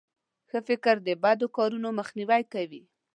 [0.49, 2.83] ښه فکر د بدو کارونو مخنیوی کوي.